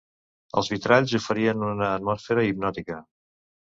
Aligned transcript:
Els 0.61 0.71
vitralls 0.73 1.15
oferien 1.21 1.69
una 1.71 1.93
atmosfera 2.01 2.51
hipnòtica. 2.53 3.03